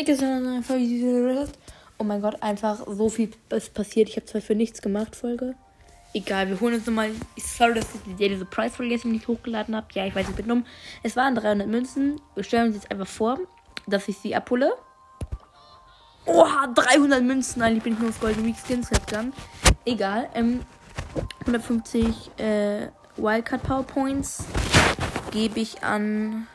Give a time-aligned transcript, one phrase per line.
[0.00, 0.76] Einfach
[1.98, 4.08] Oh mein Gott, einfach so viel ist passiert.
[4.08, 5.54] Ich habe zwar für nichts gemacht, Folge.
[6.14, 7.10] Egal, wir holen uns nochmal.
[7.36, 9.86] Sorry, dass ich die Daily Surprise Folge jetzt nicht hochgeladen habe.
[9.92, 10.64] Ja, ich weiß, ich bin dumm.
[11.02, 12.18] Es waren 300 Münzen.
[12.34, 13.40] Wir stellen uns jetzt einfach vor,
[13.86, 14.72] dass ich sie abhole.
[16.24, 17.60] Oha, 300 Münzen.
[17.60, 19.34] Eigentlich bin ich nur auf Golden Week Skins gegangen.
[19.84, 20.30] Egal.
[20.34, 20.60] Ähm,
[21.40, 24.44] 150 äh, Wildcard Powerpoints
[25.30, 26.46] gebe ich an.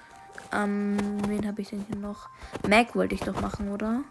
[0.56, 2.30] Ähm, wen habe ich denn hier noch?
[2.68, 4.02] Mac wollte ich doch machen, oder?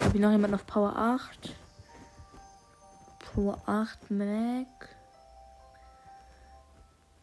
[0.00, 1.54] Habe ich noch jemanden auf Power 8?
[3.18, 4.88] Power 8 Mac.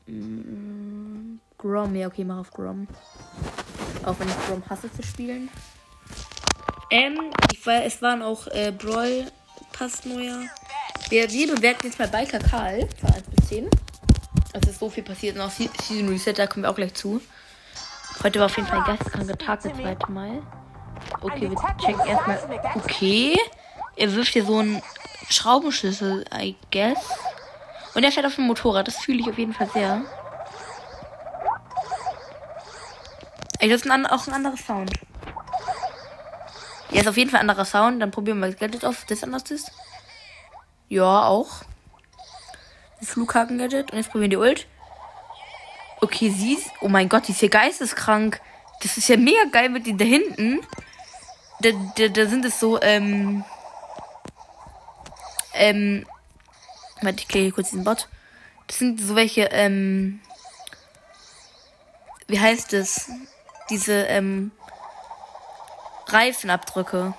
[0.08, 2.88] Mm, Grom, ja, okay, mach auf Grom.
[4.04, 5.50] Auch wenn ich Grom hasse zu spielen.
[6.90, 7.18] Ähm,
[7.54, 9.32] ich war, es waren auch äh, Brawl
[9.72, 10.42] Pass neuer.
[11.08, 13.70] Wir, wir bewerten jetzt mal bei Kakal von 1 bis 10.
[14.54, 15.38] Es ist so viel passiert.
[15.38, 17.22] Noch Season Reset, da kommen wir auch gleich zu.
[18.24, 20.42] Heute war auf jeden Fall ein geisteskranker Tag, das zweite Mal.
[21.22, 22.40] Okay, wir checken erstmal.
[22.76, 23.38] Okay.
[23.96, 24.82] Er wirft hier so einen
[25.30, 27.00] Schraubenschlüssel, I guess.
[27.94, 28.88] Und er fährt auf dem Motorrad.
[28.88, 30.02] Das fühle ich auf jeden Fall sehr.
[33.60, 34.92] Ey, das ist ein, auch ein anderer Sound.
[36.92, 38.02] Ja, ist auf jeden Fall ein anderer Sound.
[38.02, 39.72] Dann probieren wir das Gadget auf, das anders ist.
[40.90, 41.64] Ja, auch.
[43.06, 43.92] Flughaken-Gadget.
[43.92, 44.68] Und jetzt probieren wir die Ult.
[46.02, 46.72] Okay, sie ist.
[46.82, 48.42] Oh mein Gott, die ist hier geisteskrank.
[48.82, 50.62] Das ist ja mega geil mit den da hinten.
[51.60, 53.44] Da, da, da sind es so, ähm.
[55.54, 56.08] Ähm.
[57.02, 58.08] Warte, ich klicke hier kurz diesen Bot.
[58.68, 60.20] Das sind so welche, ähm.
[62.28, 63.12] Wie heißt es?
[63.70, 64.52] Diese, ähm.
[66.08, 67.14] Reifenabdrücke.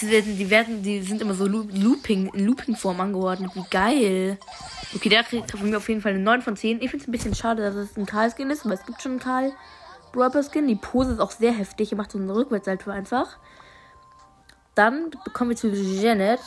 [0.00, 3.52] Die werden, die werden, die sind immer so Looping, in Looping-Form angeordnet.
[3.54, 4.38] Wie geil.
[4.94, 6.82] Okay, der kriegt von mir auf jeden Fall eine 9 von 10.
[6.82, 9.12] Ich finde es ein bisschen schade, dass es ein Karl-Skin ist, aber es gibt schon
[9.12, 9.52] einen Karl
[10.12, 10.66] Brawler Skin.
[10.66, 11.92] Die Pose ist auch sehr heftig.
[11.92, 13.38] Er macht so einen Rückwärtssalto einfach.
[14.74, 16.40] Dann bekommen wir zu Janet.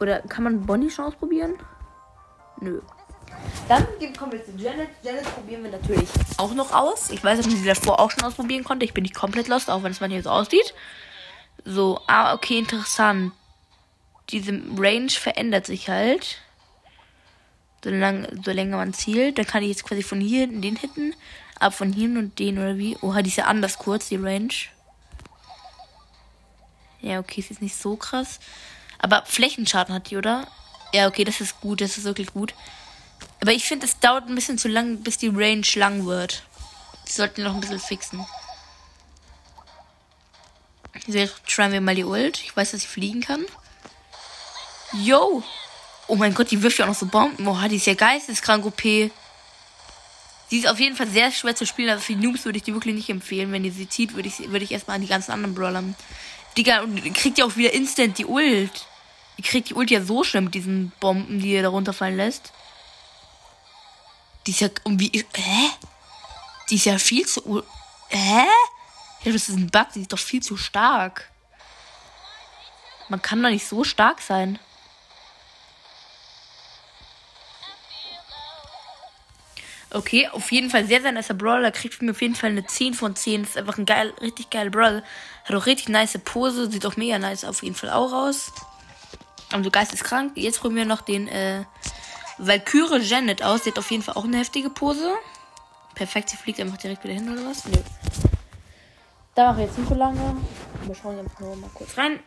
[0.00, 1.54] Oder kann man Bonnie schon ausprobieren?
[2.60, 2.80] Nö.
[3.68, 3.86] Dann
[4.18, 4.88] kommen wir zu Janet.
[5.02, 7.10] Janet probieren wir natürlich auch noch aus.
[7.10, 8.84] Ich weiß, dass man sie davor auch schon ausprobieren konnte.
[8.84, 10.74] Ich bin nicht komplett lost, auch wenn es mal hier so aussieht.
[11.64, 13.32] So, ah, okay, interessant.
[14.30, 16.38] Diese Range verändert sich halt.
[17.82, 19.38] Solange, solange man zielt.
[19.38, 21.14] Dann kann ich jetzt quasi von hier in den hitten.
[21.58, 22.96] Aber von hier und den oder wie.
[23.00, 24.52] Oha, die ist ja anders kurz, die Range.
[27.00, 28.40] Ja, okay, ist jetzt nicht so krass.
[28.98, 30.46] Aber Flächenschaden hat die, oder?
[30.94, 32.54] Ja, okay, das ist gut, das ist wirklich gut.
[33.40, 36.44] Aber ich finde, es dauert ein bisschen zu lang, bis die Range lang wird.
[37.06, 38.24] Die sollten noch ein bisschen fixen.
[41.06, 42.42] Jetzt trying wir mal die Ult.
[42.42, 43.44] Ich weiß, dass ich fliegen kann.
[44.92, 45.42] Yo!
[46.06, 47.44] Oh mein Gott, die wirft ja auch noch so Bomben.
[47.44, 48.82] Boah, die ist ja geisteskrank OP.
[48.82, 52.74] Sie ist auf jeden Fall sehr schwer zu spielen, aber für Noobs würde ich die
[52.74, 53.50] wirklich nicht empfehlen.
[53.52, 55.82] Wenn ihr sie zieht, würde ich, würde ich erstmal an die ganzen anderen Brawler.
[56.56, 58.86] Digga, und kriegt ja auch wieder instant die Ult.
[59.38, 62.52] Die kriegt die Ult ja so schnell mit diesen Bomben, die ihr da runterfallen lässt.
[64.46, 65.24] Die ist ja irgendwie.
[65.34, 65.70] Hä?
[66.70, 67.62] Die ist ja viel zu.
[68.10, 68.44] Hä?
[69.24, 71.30] Ja, das ist ein Bug, die ist doch viel zu stark.
[73.08, 74.58] Man kann doch nicht so stark sein.
[79.90, 81.70] Okay, auf jeden Fall sehr, sehr nicer Brawler.
[81.70, 83.44] Kriegt mir auf jeden Fall eine 10 von 10.
[83.44, 85.04] Ist einfach ein geil, richtig geiler Brawler.
[85.44, 86.70] Hat auch richtig nice Pose.
[86.70, 88.52] Sieht auch mega nice auf jeden Fall auch aus.
[89.52, 90.32] Also Geist ist krank.
[90.34, 91.64] Jetzt probieren wir noch den äh,
[92.38, 93.62] Valkyrie Janet aus.
[93.62, 95.14] Die hat auf jeden Fall auch eine heftige Pose.
[95.94, 97.64] Perfekt, sie fliegt einfach direkt wieder hin oder was?
[97.64, 97.78] Nö.
[99.34, 100.36] Da mache ich jetzt nicht so lange.
[100.82, 102.20] Wir schauen einfach nur mal kurz rein.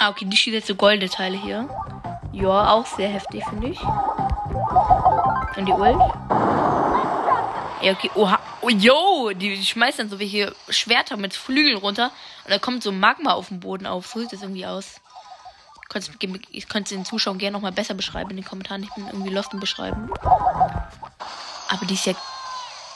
[0.00, 1.68] Ah, okay, die schießt jetzt so goldene Teile hier.
[2.32, 3.80] Ja, auch sehr heftig, finde ich.
[3.80, 5.98] Und die Ult.
[7.80, 8.10] Ja, okay.
[8.14, 8.40] Oha.
[8.60, 9.30] Oh, yo!
[9.34, 12.10] Die, schmeißt dann so welche Schwerter mit Flügeln runter.
[12.44, 14.06] Und da kommt so Magma auf dem Boden auf.
[14.06, 15.00] So sieht das irgendwie aus.
[16.50, 18.82] Ich könnte den Zuschauern gerne nochmal besser beschreiben in den Kommentaren.
[18.82, 20.10] Ich bin irgendwie lost im Beschreiben.
[21.74, 22.14] Aber die ist ja.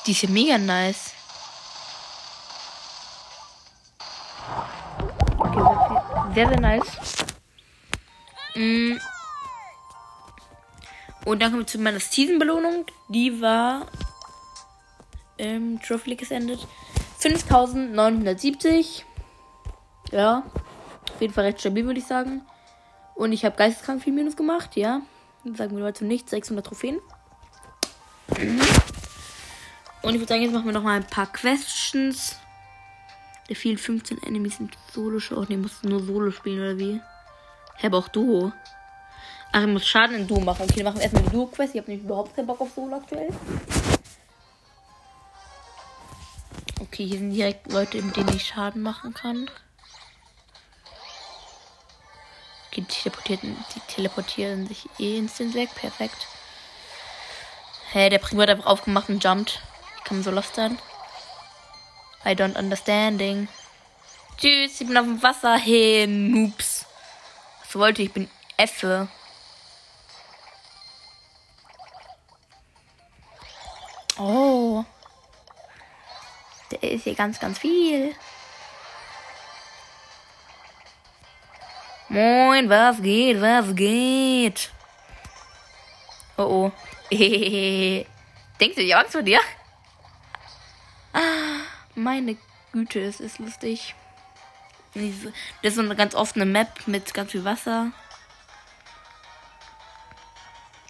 [0.07, 1.13] Die ist ja mega nice.
[5.37, 6.87] Okay, sehr, sehr nice.
[8.55, 8.97] Mm.
[11.25, 12.87] Und dann kommen wir zu meiner Season-Belohnung.
[13.09, 13.87] Die war
[15.39, 16.67] im Trophy League endet.
[17.19, 19.05] 5970.
[20.13, 20.45] Ja.
[21.13, 22.43] Auf jeden Fall recht stabil, würde ich sagen.
[23.17, 25.03] Und ich habe geisteskrank viel Minus gemacht, ja.
[25.55, 26.31] Sagen wir Leute nicht.
[26.31, 27.01] 600 Trophäen.
[28.37, 28.61] Mhm.
[30.03, 32.37] Und ich würde sagen, jetzt machen wir noch mal ein paar Questions.
[33.49, 35.21] Der vielen 15 Enemies sind Solo.
[35.31, 37.01] Oh, ne, musst nur Solo spielen, oder wie?
[37.79, 38.53] Ich habe auch Duo.
[39.53, 40.63] Ach, ich muss Schaden in Duo machen.
[40.63, 41.75] Okay, dann machen wir erstmal die Duo-Quest.
[41.75, 43.29] Ich habe nämlich überhaupt keinen Bock auf Solo aktuell.
[46.81, 49.51] Okay, hier sind direkt Leute, mit denen ich Schaden machen kann.
[52.67, 55.71] Okay, die teleportieren, die teleportieren sich eh instant weg.
[55.75, 56.27] Perfekt.
[57.91, 59.63] Hä, der Primo hat einfach aufgemacht und jumpt.
[59.97, 60.79] Ich kann so lost sein.
[62.25, 63.49] I don't understanding.
[64.37, 65.57] Tschüss, ich bin auf dem Wasser.
[65.57, 66.85] Hey, Noobs.
[67.63, 68.09] Was wollte ich?
[68.09, 69.09] Ich bin Effe.
[74.19, 74.85] Oh.
[76.71, 78.15] Der ist hier ganz, ganz viel.
[82.11, 84.71] Moin, was geht, was geht?
[86.37, 86.73] Oh oh.
[88.61, 89.41] Denkst du, ich Angst vor dir?
[91.13, 91.61] Ah,
[91.95, 92.37] meine
[92.73, 93.95] Güte, es ist lustig.
[94.95, 95.05] Das
[95.63, 97.93] ist so eine ganz offene Map mit ganz viel Wasser.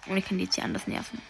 [0.07, 1.21] Und ich kann die jetzt hier anders nerven.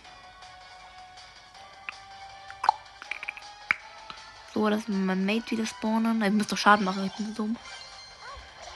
[4.54, 6.24] So, dass mein Mate wieder spawnen.
[6.24, 7.58] Ich muss doch Schaden machen, ich bin so dumm.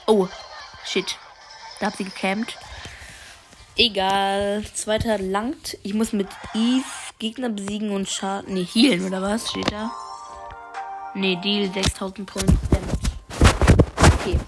[0.06, 0.27] Oh,
[0.86, 1.18] shit.
[1.80, 2.57] Da hat sie gecampt.
[3.75, 4.64] Egal.
[4.74, 5.78] Zweiter langt.
[5.84, 6.84] Ich muss mit Eve
[7.18, 8.54] Gegner besiegen und Schaden.
[8.54, 9.50] Ne, healen oder was?
[9.50, 9.92] Steht da.
[11.16, 12.94] Ne, Deal 6000 Points Damage.
[14.14, 14.40] Okay.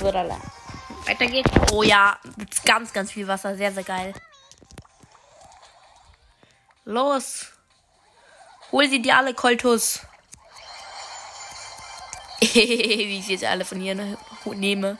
[0.00, 0.40] So, da lang.
[1.06, 1.50] Weiter geht's.
[1.72, 2.18] Oh ja,
[2.64, 3.56] ganz, ganz viel Wasser.
[3.56, 4.12] Sehr, sehr geil.
[6.84, 7.52] Los.
[8.72, 10.00] Hol sie dir alle, Koltus.
[12.54, 14.16] Wie ich jetzt alle von hier ne,
[14.46, 14.96] nehme.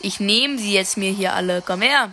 [0.00, 1.62] Ich nehme sie jetzt mir hier alle.
[1.62, 2.10] Komm her.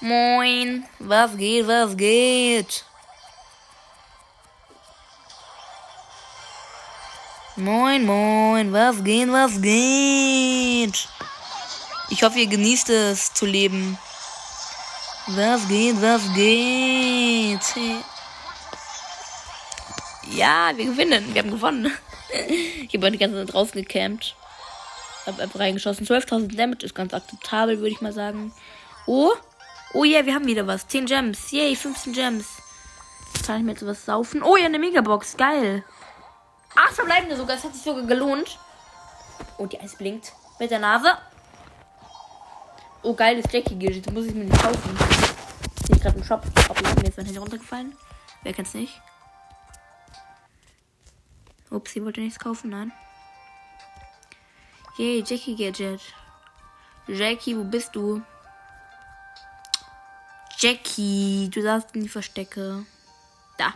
[0.00, 0.84] Moin.
[0.98, 2.84] Was geht, was geht?
[7.56, 8.72] Moin, moin.
[8.72, 11.08] Was geht, was geht?
[12.10, 13.96] Ich hoffe, ihr genießt es zu leben.
[15.28, 17.64] Was geht, was geht?
[20.30, 21.32] Ja, wir gewinnen.
[21.32, 21.96] Wir haben gewonnen.
[22.30, 24.34] Ich habe die ganze Zeit draußen gecampt.
[25.26, 26.06] Hab einfach reingeschossen.
[26.06, 28.52] 12.000 Damage ist ganz akzeptabel, würde ich mal sagen.
[29.06, 29.32] Oh.
[29.92, 30.86] Oh yeah, wir haben wieder was.
[30.88, 31.50] 10 Gems.
[31.50, 32.46] Yay, 15 Gems.
[33.44, 34.42] Kann ich mir jetzt was saufen?
[34.42, 35.36] Oh ja, eine Megabox.
[35.36, 35.84] Geil.
[36.74, 37.56] Acht verbleibende sogar.
[37.56, 38.58] Das hat sich sogar gelohnt.
[39.58, 40.32] Oh, die Eis blinkt.
[40.58, 41.16] Mit der Nase.
[43.02, 44.12] Oh, geil, das Jackie Gadget.
[44.12, 44.98] Muss ich mir nicht kaufen.
[45.82, 46.42] Ich bin gerade im Shop.
[46.68, 47.96] Ob ich mir mein Handy runtergefallen?
[48.42, 49.00] Wer kennt's nicht?
[51.76, 52.90] Ups, sie wollte nichts kaufen, nein.
[54.96, 56.00] Yay, Jackie Gadget.
[57.06, 58.22] Jackie, wo bist du?
[60.58, 62.86] Jackie, du saßt in die Verstecke.
[63.58, 63.74] Da.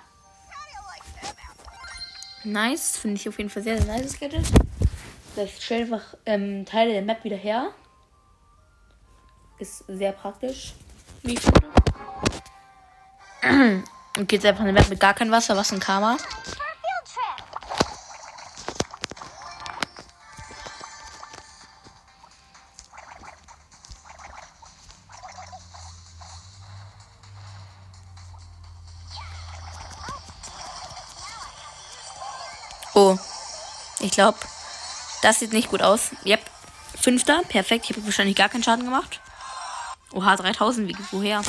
[2.42, 4.46] Nice, finde ich auf jeden Fall sehr, sehr nice, Gadget.
[5.36, 7.70] Das stellt einfach ähm, Teile der Map wieder her.
[9.58, 10.72] Ist sehr praktisch,
[11.22, 11.68] wie ich finde.
[14.16, 16.16] Und geht einfach eine Map mit gar kein Wasser, was ein Karma.
[32.94, 33.16] Oh.
[34.00, 34.38] Ich glaube,
[35.22, 36.10] das sieht nicht gut aus.
[36.24, 36.40] Yep.
[37.00, 37.42] Fünfter.
[37.48, 37.88] Perfekt.
[37.88, 39.20] Ich habe wahrscheinlich gar keinen Schaden gemacht.
[40.12, 40.88] Oha, 3000.
[40.88, 41.42] Wie, woher?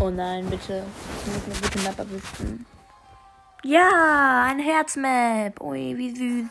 [0.00, 0.84] Oh nein, bitte.
[1.26, 2.66] Ich muss eine gute Map erwischen.
[3.62, 5.60] Ja, ein Herzmap.
[5.60, 6.50] Ui, wie süß.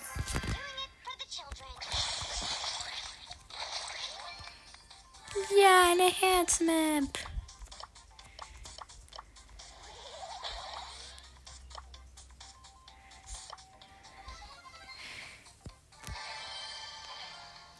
[5.57, 7.28] Ja, eine Herzmap.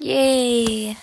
[0.09, 0.97] Yay.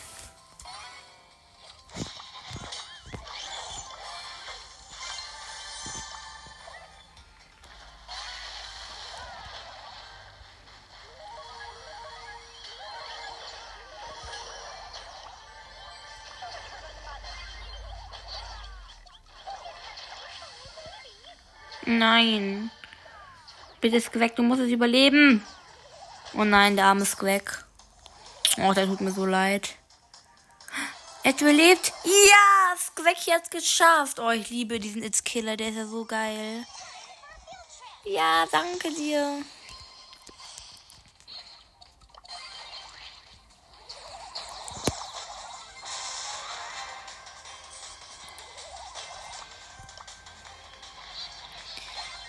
[21.87, 22.73] Nein.
[23.81, 25.45] Bitte Squack, du musst es überleben.
[26.35, 27.66] Oh nein, der arme Squack.
[28.59, 29.77] Oh, der tut mir so leid.
[31.23, 31.93] Er überlebt.
[32.05, 34.19] Ja, Squack hat's geschafft.
[34.19, 36.65] Oh, ich liebe diesen It's Killer, der ist ja so geil.
[38.05, 39.43] Ja, danke dir.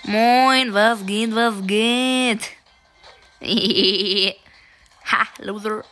[0.03, 2.49] Moin, was geht, was geht?
[5.05, 5.83] ha, loser.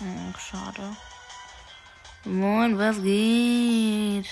[0.00, 0.96] Oh, schade.
[2.24, 4.28] Moin, was geht?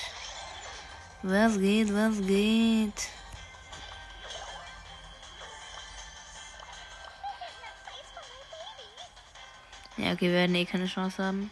[1.22, 3.08] Was geht, was geht?
[9.96, 11.50] Ja, okay, wir werden eh keine Chance haben.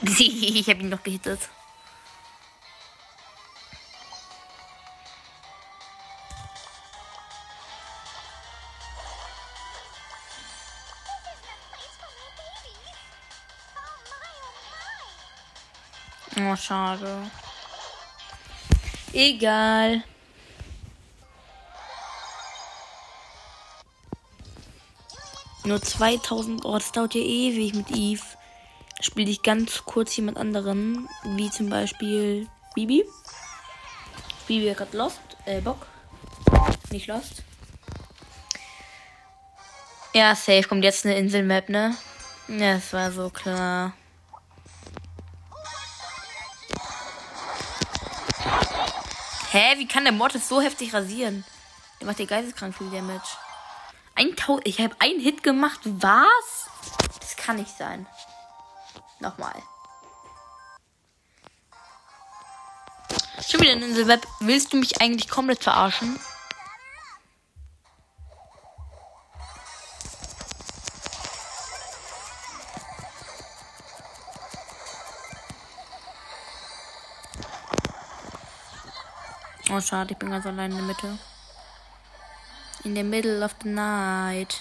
[0.02, 1.50] ich habe ihn noch gehittet.
[16.64, 17.30] Schade.
[19.12, 20.02] Egal.
[25.64, 26.64] Nur 2000.
[26.64, 28.22] Oh, das dauert ja ewig mit Eve.
[29.00, 31.08] Spiele ich ganz kurz jemand anderen.
[31.24, 33.04] Wie zum Beispiel Bibi.
[34.46, 35.20] Bibi hat gerade Lost.
[35.46, 35.86] Äh, Bock.
[36.90, 37.42] Nicht Lost.
[40.12, 41.96] Ja, safe kommt jetzt eine Inselmap, ne?
[42.48, 43.94] Ja, das war so klar.
[49.54, 51.44] Hä, wie kann der Mortis so heftig rasieren?
[52.00, 53.38] Der macht dir geisteskrank viel Damage.
[54.16, 54.66] 1000.
[54.66, 55.78] Ich habe einen Hit gemacht.
[55.84, 56.66] Was?
[57.20, 58.04] Das kann nicht sein.
[59.20, 59.54] Nochmal.
[63.48, 64.26] Schon wieder ein Inselweb.
[64.40, 66.18] Willst du mich eigentlich komplett verarschen?
[79.74, 81.18] Oh, schade, ich bin ganz allein in der Mitte.
[82.84, 84.60] In the middle of the night.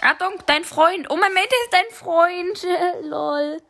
[0.00, 1.08] Achtung, dein Freund.
[1.10, 2.66] Oh, mein Mate ist dein Freund.
[3.04, 3.62] Lol.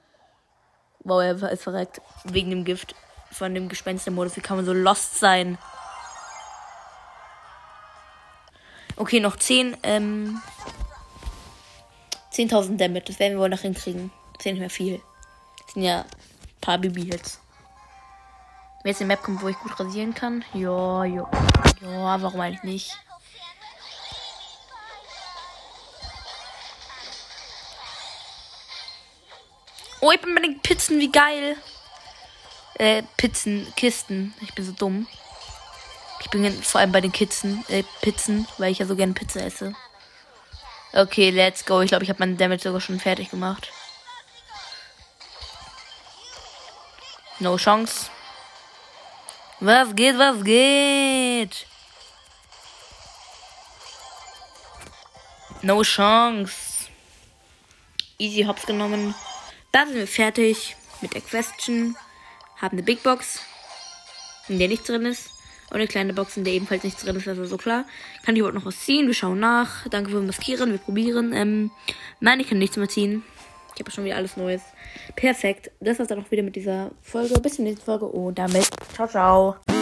[1.00, 2.00] Wow, er ist verreckt.
[2.24, 2.94] Wegen dem Gift
[3.30, 4.36] von dem Gespenstermodus.
[4.36, 5.58] Wie kann man so lost sein?
[8.96, 10.40] Okay, noch 10, ähm,
[12.32, 13.04] 10.000 Damage.
[13.08, 14.10] Das werden wir wohl noch hinkriegen.
[14.32, 15.02] Das ist ja nicht mehr viel.
[15.66, 16.06] Das sind ja
[16.68, 17.40] paar Bibi-Hits.
[18.82, 20.44] Wenn jetzt eine Map kommt, wo ich gut rasieren kann.
[20.52, 21.26] Ja, ja.
[21.80, 22.98] Ja, warum eigentlich nicht?
[30.02, 31.56] Oh, ich bin bei den Pizzen, wie geil.
[32.74, 34.34] Äh, Pizzen, Kisten.
[34.42, 35.06] Ich bin so dumm.
[36.20, 39.40] Ich bin vor allem bei den Kitzen, äh, Pizzen, weil ich ja so gerne Pizza
[39.40, 39.72] esse.
[40.92, 41.80] Okay, let's go.
[41.80, 43.72] Ich glaube, ich habe meinen Damage sogar schon fertig gemacht.
[47.40, 48.10] No Chance.
[49.60, 51.66] Was geht, was geht?
[55.62, 56.88] No Chance.
[58.18, 59.14] Easy Hops genommen.
[59.70, 61.96] Da sind wir fertig mit der Question.
[62.56, 63.40] Haben eine Big Box,
[64.48, 65.30] in der nichts drin ist.
[65.70, 67.84] Und eine kleine Box, in der ebenfalls nichts drin ist, also so klar.
[68.24, 69.06] Kann ich überhaupt noch was ziehen?
[69.06, 69.86] Wir schauen nach.
[69.90, 71.32] Danke für Maskieren, wir probieren.
[71.32, 71.70] Ähm,
[72.18, 73.22] nein, ich kann nichts mehr ziehen.
[73.74, 74.62] Ich habe schon wieder alles Neues.
[75.14, 75.70] Perfekt.
[75.80, 77.38] Das war's dann auch wieder mit dieser Folge.
[77.40, 79.77] Bis zur nächsten Folge und damit ciao, ciao.